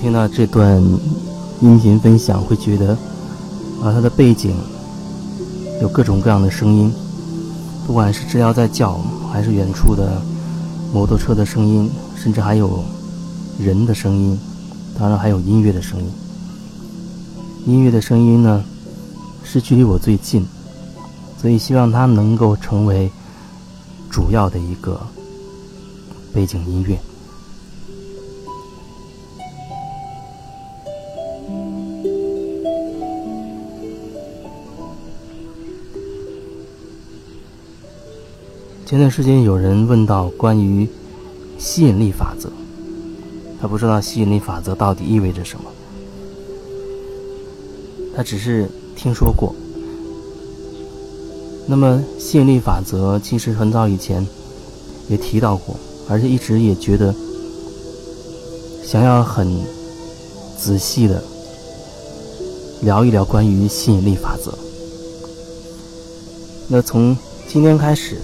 [0.00, 0.80] 听到这段
[1.60, 2.90] 音频分享，会觉得
[3.82, 4.54] 啊，它的背景
[5.82, 6.92] 有各种各样的声音，
[7.84, 9.00] 不管是知了在叫，
[9.32, 10.22] 还是远处的
[10.94, 12.84] 摩托车的声音，甚至还有
[13.58, 14.38] 人的声音，
[14.96, 16.06] 当然还有音乐的声音。
[17.66, 18.64] 音乐的声音呢，
[19.42, 20.46] 是距离我最近，
[21.42, 23.10] 所以希望它能够成为
[24.08, 25.00] 主要的一个
[26.32, 26.96] 背景音乐。
[38.88, 40.88] 前段时间有人问到关于
[41.58, 42.48] 吸引力法则，
[43.60, 45.70] 他不知道吸引力法则到底意味着什么，
[48.16, 49.54] 他只是听说过。
[51.66, 54.26] 那么吸引力法则其实很早以前
[55.10, 55.76] 也提到过，
[56.08, 57.14] 而且一直也觉得
[58.82, 59.54] 想要很
[60.56, 61.22] 仔细的
[62.80, 64.50] 聊一聊关于吸引力法则。
[66.68, 67.14] 那从
[67.46, 68.16] 今天开始。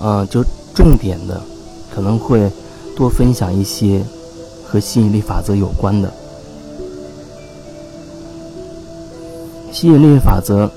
[0.00, 1.40] 嗯，就重点的，
[1.94, 2.50] 可能会
[2.96, 4.02] 多分享一些
[4.64, 6.12] 和吸引力法则有关的。
[9.72, 10.70] 吸引力法则，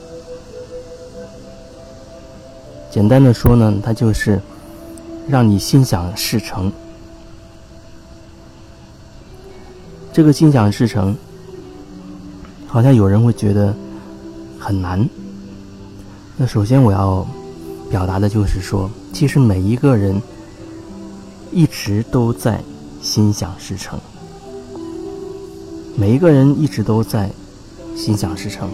[2.91, 4.39] 简单的说呢，它就是
[5.27, 6.71] 让你心想事成。
[10.13, 11.15] 这个心想事成，
[12.67, 13.73] 好像有人会觉得
[14.59, 15.07] 很难。
[16.35, 17.25] 那首先我要
[17.91, 18.89] 表达的就是说。
[19.13, 20.19] 其实每一个人
[21.51, 22.63] 一直都在
[23.01, 23.99] 心想事成，
[25.95, 27.29] 每一个人一直都在
[27.95, 28.69] 心想事成。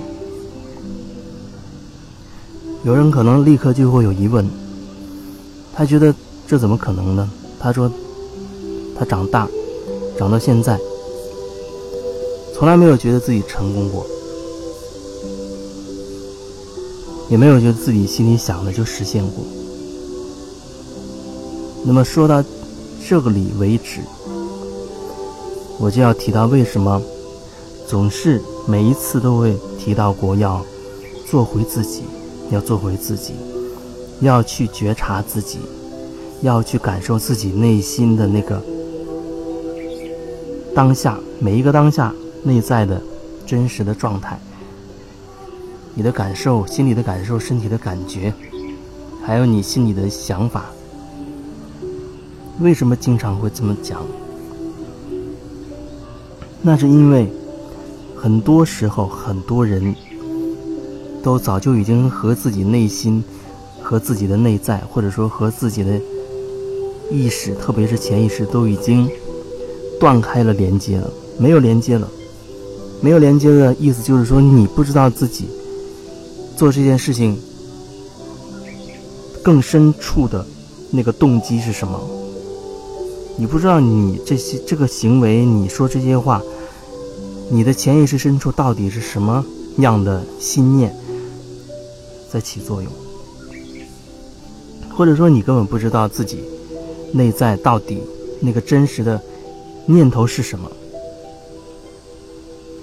[2.83, 4.47] 有人可能立刻就会有疑问，
[5.73, 6.13] 他觉得
[6.47, 7.29] 这怎么可能呢？
[7.59, 7.91] 他说，
[8.97, 9.47] 他长大
[10.17, 10.79] 长到现在，
[12.53, 14.05] 从来没有觉得自己成功过，
[17.29, 19.43] 也没有觉得自己心里想的就实现过。
[21.85, 22.43] 那么说到
[23.07, 24.01] 这里为止，
[25.79, 27.01] 我就要提到为什么
[27.87, 30.65] 总是每一次都会提到过要
[31.25, 32.03] 做回自己，
[32.51, 33.33] 要做回自己，
[34.21, 35.59] 要去觉察自己，
[36.41, 38.61] 要去感受自己内心的那个
[40.75, 43.01] 当下每一个当下内在的
[43.45, 44.37] 真实的状态，
[45.97, 48.31] 你的感受、心里的感受、身体的感觉，
[49.25, 50.65] 还有你心里的想法。
[52.59, 54.05] 为什么经常会这么讲？
[56.61, 57.27] 那是因为
[58.15, 59.95] 很多时候，很多人
[61.23, 63.23] 都早就已经和自己内心、
[63.81, 65.99] 和自己的内在，或者说和自己的
[67.09, 69.09] 意识，特别是潜意识，都已经
[69.99, 71.09] 断开了连接了，
[71.39, 72.07] 没有连接了。
[73.01, 75.47] 没有连接的意思就是说，你不知道自己
[76.57, 77.39] 做这件事情
[79.43, 80.43] 更深处的
[80.89, 82.01] 那个动机是什么。
[83.37, 86.41] 你不知道你这些这个行为，你说这些话，
[87.51, 89.45] 你的潜意识深处到底是什么
[89.77, 90.93] 样的心念
[92.31, 92.91] 在起作用？
[94.89, 96.43] 或者说你根本不知道自己
[97.13, 98.01] 内在到底
[98.41, 99.21] 那个真实的
[99.85, 100.67] 念头是什么？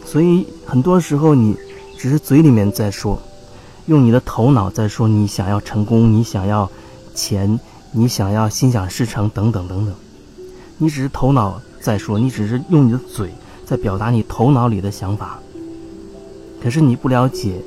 [0.06, 1.56] 所以很多时候你
[1.98, 3.20] 只是嘴里面在说，
[3.86, 6.70] 用你的头脑在说你想要成功，你想要
[7.14, 7.58] 钱，
[7.92, 9.94] 你想要心想事成等等等等。
[10.78, 13.30] 你只是头脑在说，你只是用你的嘴
[13.66, 15.38] 在表达你头脑里的想法。
[16.62, 17.60] 可是你不了解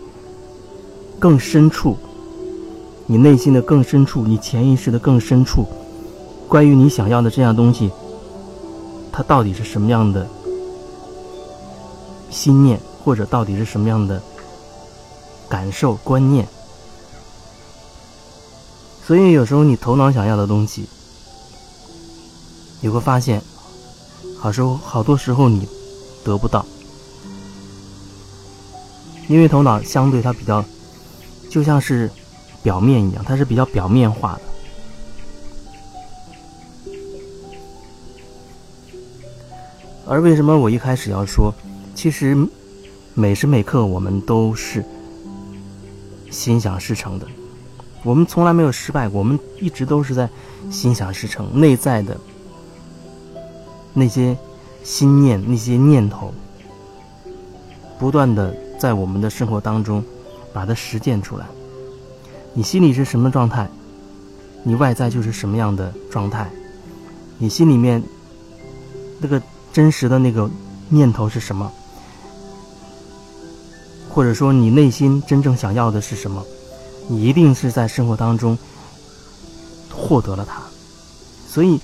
[1.19, 1.95] 更深处，
[3.05, 5.67] 你内心的更深处，你潜意识的更深处，
[6.47, 7.91] 关于你想要的这样东西，
[9.11, 10.27] 它到底是什么样的
[12.31, 14.19] 心念，或者到底是什么样的
[15.49, 16.45] 感受观念？
[19.05, 20.87] 所以有时候你头脑想要的东西。
[22.79, 23.41] 你会发现，
[24.37, 25.67] 好时候好多时候你
[26.23, 26.63] 得不到，
[29.27, 30.63] 因为头脑相对它比较，
[31.49, 32.11] 就像是
[32.61, 34.41] 表面一样，它是比较表面化的。
[40.05, 41.51] 而为什么我一开始要说，
[41.95, 42.37] 其实
[43.15, 44.85] 每时每刻我们都是
[46.29, 47.25] 心想事成的，
[48.03, 50.29] 我们从来没有失败过，我们一直都是在
[50.69, 52.17] 心想事成，内在的。
[53.93, 54.37] 那些
[54.83, 56.33] 心念、那些念头，
[57.97, 60.03] 不断的在我们的生活当中
[60.53, 61.45] 把它实践出来。
[62.53, 63.67] 你心里是什么状态，
[64.63, 66.49] 你外在就是什么样的状态。
[67.39, 68.01] 你心里面
[69.19, 69.41] 那个
[69.73, 70.49] 真实的那个
[70.89, 71.71] 念头是什么，
[74.17, 76.43] 或者说你内心真正想要的是什么，
[77.07, 78.57] 你一定是在生活当中
[79.93, 80.59] 获得了它。
[81.47, 81.79] 所以，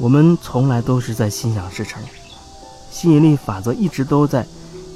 [0.00, 2.02] 我们从来都是在心想事成，
[2.90, 4.46] 吸引力法则一直都在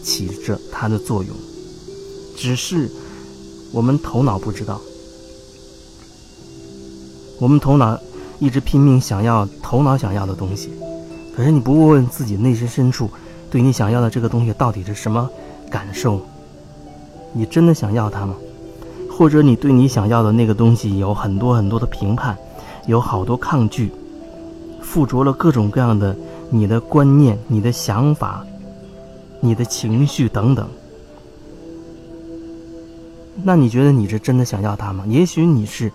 [0.02, 1.36] 起着它的作用，
[2.38, 2.90] 只是
[3.70, 4.80] 我们头脑不知道，
[7.38, 8.00] 我们头脑
[8.38, 10.70] 一直拼命想要头脑想要的东西。
[11.36, 13.10] 可是你不问问自己内心深处，
[13.50, 15.28] 对你想要的这个东西到底是什么
[15.70, 16.18] 感受？
[17.32, 18.34] 你真的想要它吗？
[19.10, 22.36] 或者你对你想要的那个东西有很多很多的评判，
[22.86, 23.92] 有好多抗拒，
[24.80, 26.16] 附着了各种各样的
[26.50, 28.44] 你的观念、你的想法、
[29.40, 30.66] 你的情绪等等。
[33.44, 35.04] 那你觉得你是真的想要它吗？
[35.06, 35.92] 也许你是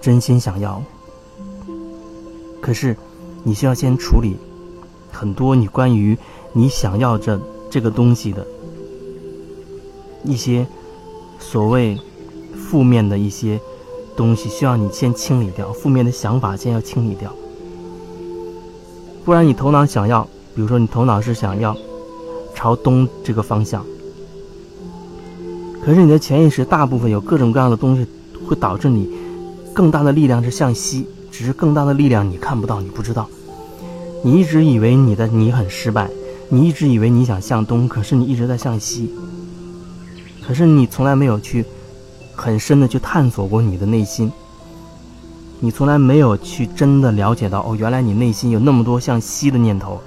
[0.00, 0.82] 真心想要，
[2.60, 2.96] 可是
[3.42, 4.36] 你需要先处理。
[5.10, 6.16] 很多你关于
[6.52, 8.46] 你想要这这个东西的
[10.24, 10.66] 一些
[11.38, 11.98] 所谓
[12.56, 13.60] 负面的一些
[14.16, 15.72] 东西，需要你先清理掉。
[15.72, 17.32] 负面的想法先要清理掉，
[19.24, 20.22] 不然你头脑想要，
[20.54, 21.76] 比如说你头脑是想要
[22.54, 23.84] 朝东这个方向，
[25.84, 28.06] 可是你的潜意识大部分有各种各样的东西，
[28.46, 29.08] 会导致你
[29.72, 33.28] 更大的力量是向西，只是更大的力量你看不到，你不知道。
[34.24, 36.10] 你一直以为你的你很失败，
[36.48, 39.08] 你一直以为你想向东，可是你一直在向西。
[40.48, 41.62] 可是你从来没有去
[42.34, 44.32] 很深的去探索过你的内心，
[45.60, 50.00] 你从来没有去真的了解到哦，原来你内心有那么多向西的念头，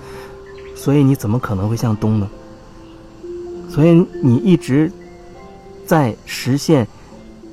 [0.76, 2.28] 所以你怎么可能会向东呢？
[3.70, 4.92] 所以你一直
[5.86, 6.88] 在实现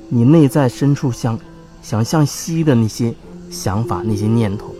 [0.07, 1.39] 你内在深处想
[1.83, 3.13] 想向西的那些
[3.51, 4.73] 想法、那些念头。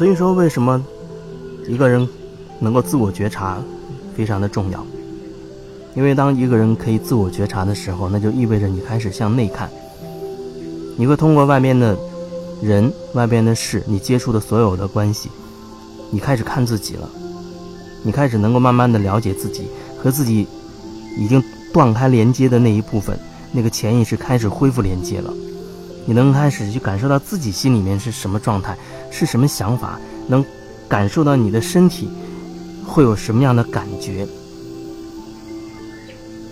[0.00, 0.82] 所以说，为什么
[1.68, 2.08] 一个人
[2.58, 3.62] 能够自我觉察
[4.16, 4.82] 非常的重要？
[5.94, 9.68] 因为当一个人可以自我觉察的时候，那就意味着你开始向内看。
[10.96, 11.94] 你会通过外边的
[12.62, 15.28] 人、外边的事，你接触的所有的关系，
[16.10, 17.06] 你开始看自己了。
[18.02, 19.64] 你开始能够慢慢的了解自己，
[19.98, 20.46] 和自己
[21.18, 21.44] 已经
[21.74, 23.20] 断开连接的那一部分，
[23.52, 25.30] 那个潜意识开始恢复连接了。
[26.06, 28.76] 你能开始去感受到自己心里面是什么状态，
[29.10, 30.44] 是什么想法，能
[30.88, 32.08] 感受到你的身体
[32.84, 34.26] 会有什么样的感觉。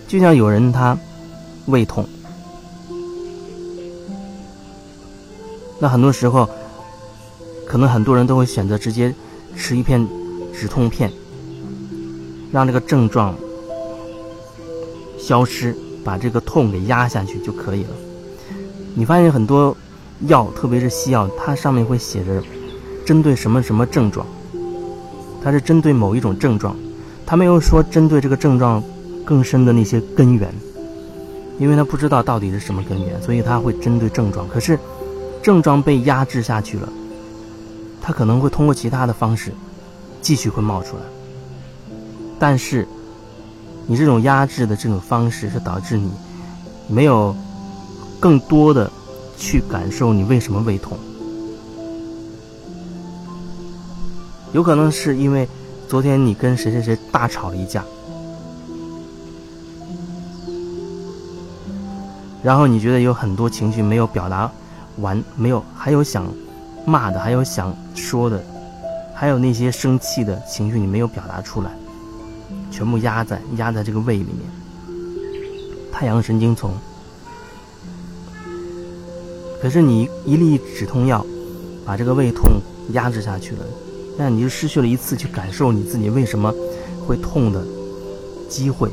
[0.07, 0.97] 就像有人他
[1.65, 2.07] 胃痛，
[5.79, 6.49] 那很多时候
[7.65, 9.13] 可能很多人都会选择直接
[9.55, 10.07] 吃一片
[10.53, 11.11] 止痛片，
[12.51, 13.35] 让这个症状
[15.19, 17.89] 消失，把这个痛给压下去就可以了。
[18.95, 19.75] 你发现很多
[20.27, 22.43] 药，特别是西药，它上面会写着
[23.05, 24.25] 针对什么什么症状，
[25.41, 26.75] 它是针对某一种症状，
[27.25, 28.83] 它没有说针对这个症状
[29.23, 30.53] 更深的那些根源，
[31.57, 34.47] 因为它不知道到底是什么根源，所以它会针对症状。
[34.49, 34.77] 可是
[35.41, 36.89] 症状被压制下去了，
[38.01, 39.53] 它可能会通过其他的方式
[40.21, 41.03] 继续会冒出来，
[42.37, 42.85] 但是
[43.87, 46.11] 你这种压制的这种方式是导致你
[46.87, 47.33] 没有。
[48.19, 48.91] 更多的
[49.37, 50.97] 去感受你为什么胃痛，
[54.51, 55.47] 有可能是因为
[55.87, 57.83] 昨天你跟谁谁谁大吵了一架，
[62.43, 64.51] 然后你觉得有很多情绪没有表达
[64.97, 66.25] 完，没有还有想
[66.85, 68.43] 骂的，还有想说的，
[69.15, 71.71] 还有那些生气的情绪你没有表达出来，
[72.69, 74.39] 全部压在压在这个胃里面，
[75.89, 76.73] 太阳神经丛。
[79.61, 81.25] 可是你一粒止痛药，
[81.85, 82.61] 把这个胃痛
[82.93, 83.65] 压制下去了，
[84.17, 86.53] 那你就失去了一次去感受你自己为什么
[87.05, 87.61] 会痛的
[88.47, 88.89] 机会。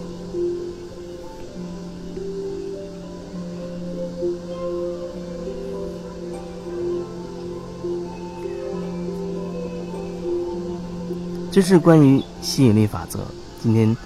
[11.52, 13.20] 这是关于吸引力法则，
[13.62, 13.96] 今天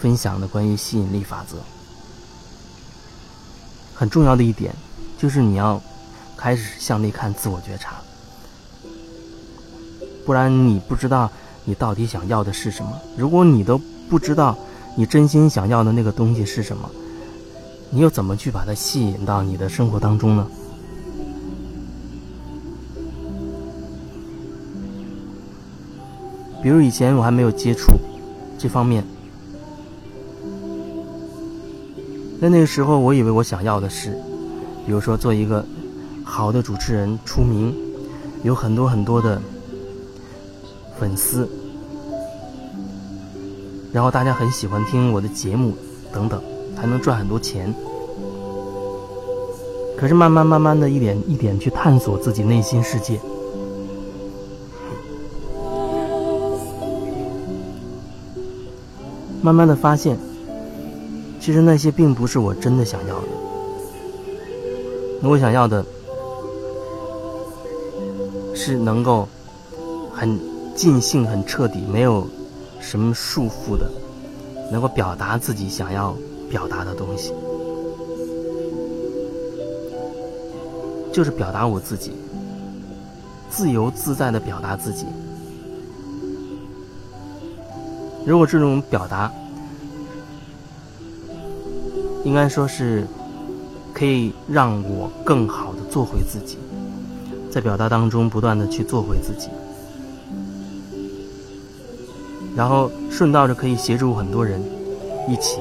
[0.00, 1.58] 分享的关于吸引力法则
[3.94, 4.74] 很重要的一点，
[5.18, 5.80] 就是你要。
[6.38, 7.96] 开始向内看，自我觉察，
[10.24, 11.28] 不然你不知道
[11.64, 12.92] 你到底想要的是什么。
[13.16, 13.76] 如果你都
[14.08, 14.56] 不知道
[14.96, 16.88] 你真心想要的那个东西是什么，
[17.90, 20.46] 你又怎么去把它吸引到你的生活当中呢？
[26.62, 27.92] 比如以前我还没有接触
[28.58, 29.04] 这方面，
[32.40, 34.10] 在那个时候，我以为我想要的是，
[34.84, 35.64] 比如说做一个
[36.30, 37.74] 好的主持人，出名，
[38.44, 39.40] 有很多很多的
[41.00, 41.48] 粉丝，
[43.92, 45.72] 然后大家很喜欢听我的节目，
[46.12, 46.40] 等等，
[46.76, 47.74] 还能赚很多钱。
[49.96, 53.18] 可是慢慢慢慢的一点一点去探索自己内心世界，
[59.42, 60.16] 慢慢的发现，
[61.40, 63.28] 其实那些并不是我真的想要的。
[65.20, 65.84] 那我想要的
[68.68, 69.26] 是能够
[70.12, 70.38] 很
[70.76, 72.26] 尽兴、很彻底，没有
[72.82, 73.90] 什么束缚的，
[74.70, 76.14] 能够表达自己想要
[76.50, 77.32] 表达的东西。
[81.10, 82.12] 就是表达我自己，
[83.48, 85.06] 自由自在的表达自己。
[88.26, 89.32] 如果这种表达，
[92.22, 93.06] 应该说是
[93.94, 96.58] 可以让我更好的做回自己，
[97.50, 99.48] 在表达当中不断的去做回自己，
[102.54, 104.62] 然后顺道着可以协助很多人
[105.28, 105.60] 一起，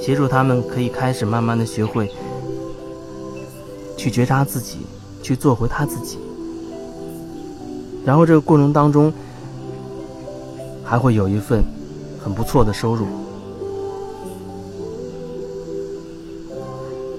[0.00, 2.10] 协助他们可以开始慢慢的学会。
[3.96, 4.78] 去觉察自己，
[5.24, 6.18] 去做回他自己，
[8.04, 9.12] 然后这个过程当中
[10.84, 11.64] 还会有一份
[12.22, 13.06] 很不错的收入。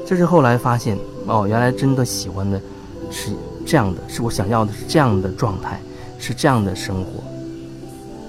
[0.05, 0.97] 这是后来发现
[1.27, 2.61] 哦，原来真的喜欢的
[3.11, 3.31] 是
[3.65, 5.81] 这样的，是我想要的是这样的状态，
[6.19, 7.23] 是这样的生活。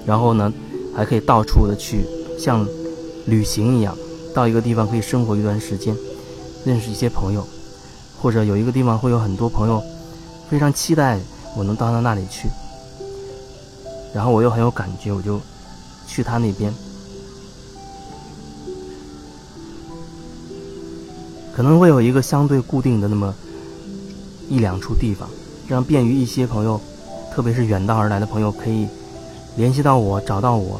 [0.05, 0.51] 然后呢，
[0.95, 2.05] 还可以到处的去
[2.37, 2.67] 像
[3.25, 3.95] 旅行一样，
[4.33, 5.95] 到一个地方可以生活一段时间，
[6.65, 7.45] 认识一些朋友。
[8.21, 9.81] 或者有一个地方会有很多朋友，
[10.47, 11.19] 非常期待
[11.57, 12.47] 我能到他那里去，
[14.13, 15.41] 然后我又很有感觉，我就
[16.05, 16.71] 去他那边，
[21.55, 23.33] 可能会有一个相对固定的那么
[24.51, 25.29] 一两处地方，
[25.65, 26.77] 这样便于一些朋友，
[27.33, 28.85] 特别是远道而来的朋友可以
[29.55, 30.77] 联系到我，找到我。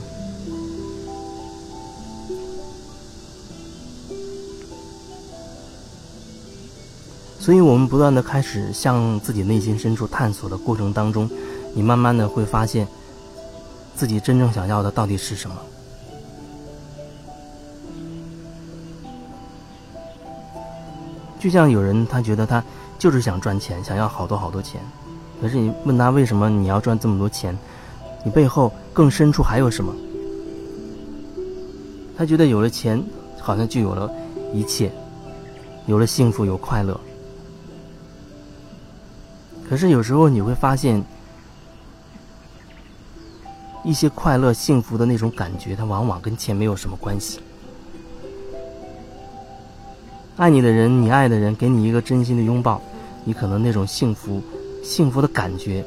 [7.40, 11.30] 所以，我们不断的开始向自己内心深处探索的过程当中，
[11.74, 12.86] 你慢慢的会发现，
[13.96, 15.56] 自己真正想要的到底是什么。
[21.40, 22.64] 就像有人，他觉得他
[23.02, 24.80] 就是想赚钱，想要好多好多钱，
[25.42, 27.58] 可是你问他为什么你要赚这么多钱，
[28.24, 29.92] 你背后更深处还有什么？
[32.16, 33.04] 他觉得有了钱，
[33.40, 34.08] 好像就有了
[34.54, 34.92] 一切，
[35.88, 36.96] 有了幸福，有快乐。
[39.68, 41.04] 可是有时候你会发现，
[43.84, 47.40] 一些快乐、幸福的那种感觉，它往往跟钱没有什么关系。
[50.38, 52.80] 爱你的人，你爱的人，给你一个真心的拥抱，
[53.24, 54.42] 你可能那种幸福、
[54.84, 55.86] 幸福的感觉，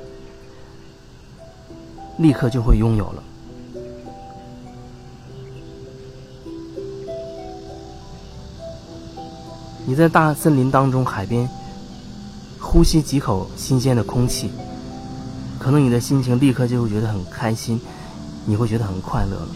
[2.18, 3.22] 立刻就会拥有了。
[9.86, 11.48] 你在大森林当中，海边。
[12.66, 14.50] 呼吸几口新鲜的空气，
[15.60, 17.80] 可能你的心情立刻就会觉得很开心，
[18.46, 19.48] 你会觉得很快乐了。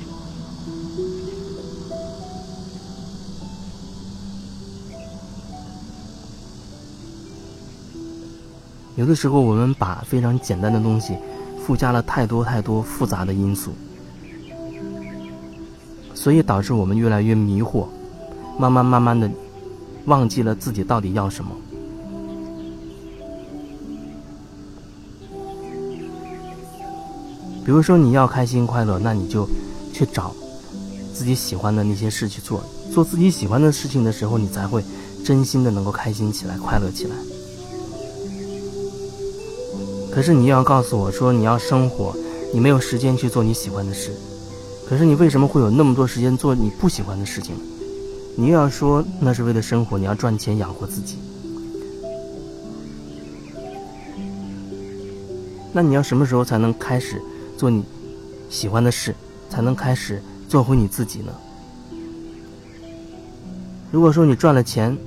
[8.98, 11.16] 有的时候，我们把非常简单的东西
[11.64, 13.70] 附加了太多太多复杂的因素，
[16.12, 17.86] 所以导致我们越来越迷惑，
[18.58, 19.30] 慢慢慢慢的
[20.06, 21.52] 忘记了自己到底要什么。
[27.64, 29.48] 比如说你要开心快乐，那你就
[29.92, 30.34] 去找
[31.14, 32.64] 自己喜欢的那些事去做。
[32.92, 34.82] 做自己喜欢的事情的时候，你才会
[35.24, 37.14] 真心的能够开心起来、快乐起来。
[40.18, 42.12] 可是你又要告诉我说，你要生活，
[42.52, 44.10] 你没有时间去做你喜欢的事。
[44.84, 47.54] 可是你为什么会有那么多时间做你不喜欢的事情？
[48.34, 51.18] 你又要说那是为了生活，你要赚钱养活自己。
[55.72, 57.22] 那你要什么时候才能开始？
[57.56, 57.84] 做你
[58.50, 59.14] 喜欢的事，
[59.48, 61.32] 才能开始做回你自己呢。
[63.92, 64.98] 如果说你赚了钱，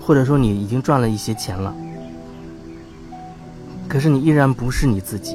[0.00, 1.76] 或者说你已经赚了一些钱了，
[3.88, 5.34] 可是你依然不是你自己，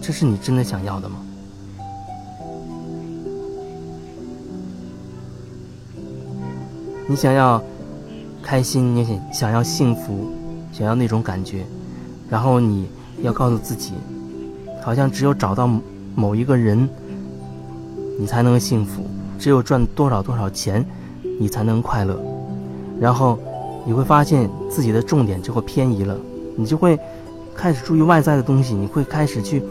[0.00, 1.16] 这是你真的想要的吗？
[7.06, 7.62] 你想要
[8.42, 10.32] 开心，你想想要幸福，
[10.72, 11.66] 想要那种感觉，
[12.30, 12.88] 然后你
[13.22, 13.92] 要告诉自己。
[14.82, 15.68] 好像只有找到
[16.14, 16.88] 某一个人，
[18.18, 19.02] 你才能幸福；
[19.38, 20.84] 只有赚多少多少钱，
[21.38, 22.18] 你才能快乐。
[23.00, 23.38] 然后
[23.86, 26.18] 你会发现自己的重点就会偏移了，
[26.56, 26.98] 你就会
[27.54, 29.62] 开始注意外在的东西，你会开始去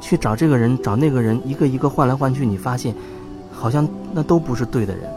[0.00, 2.94] 去找这个人，找那个人，一个一个换来换去，你发现
[3.50, 5.10] 好像那都不是对的人。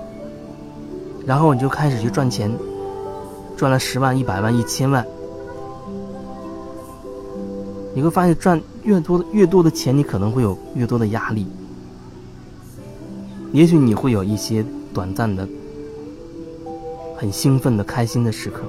[1.26, 2.52] 然后你就开始去赚钱，
[3.56, 5.06] 赚了十万、一百万、一千万。
[7.94, 11.46] 你会发现，赚越多的越多的钱，你可能会有越多的压力。
[13.52, 15.48] 也许你会有一些短暂的、
[17.18, 18.62] 很兴奋的、开心的时刻，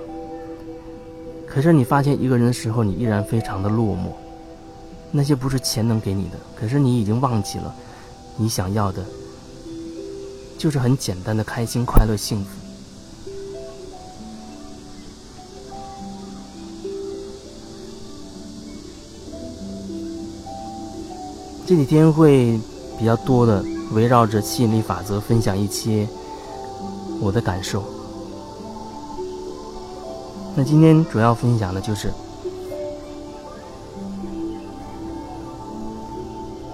[1.53, 4.07] 可是你发现一个人的时候，你依然非常的落寞。
[5.11, 7.75] 那些不是钱能给你的，可是你已经忘记了，
[8.39, 9.05] 你想要的，
[10.57, 12.49] 就是很简单的开心、快乐、幸福。
[21.67, 22.59] 这几天会
[22.99, 26.09] 比较多的围绕着吸引力法则分享一些
[27.21, 28.02] 我的感受。
[30.55, 32.13] 那今天主要分享的就是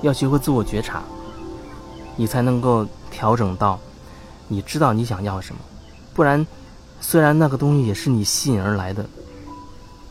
[0.02, 1.02] 要学会自我觉察，
[2.16, 3.78] 你才能够调整到
[4.48, 5.60] 你知道你想要什么。
[6.12, 6.44] 不然，
[7.00, 9.04] 虽然那个东西也是你吸引而来的，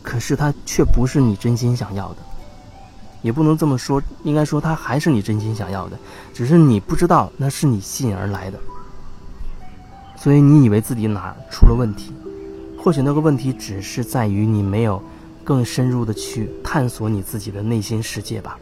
[0.02, 2.16] 可是它却不是你真心想要的。
[3.20, 5.98] 也不能这么说，应该说它还是你真心想要的，
[6.32, 8.58] 只是你不知道那是你吸引而来的，
[10.16, 12.14] 所以你以为自己哪出了问题，
[12.82, 15.02] 或许那个问题只是在于你没有
[15.44, 18.58] 更深入的去探索你自己的内心世界吧。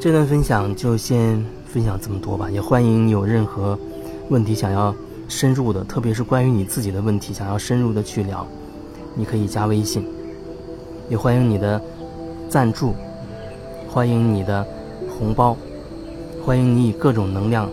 [0.00, 3.78] 这段分享就先分享这么多吧，也欢迎你有任何
[4.30, 4.94] 问题想要。
[5.30, 8.46] 深入的，特别是关于你自己的问题，想要深入的去聊，
[9.14, 10.02] 你可以加微信，
[11.10, 11.78] 也欢迎你的
[12.48, 12.94] 赞助，
[13.86, 14.66] 欢迎你的
[15.18, 15.56] 红包，
[16.46, 17.68] 欢迎你以各种能量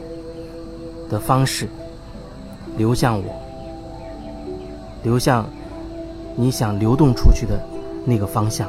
[1.09, 1.69] 的方式
[2.75, 3.25] 流向我，
[5.03, 5.45] 流向
[6.35, 7.59] 你想流动出去的
[8.03, 8.67] 那个方向。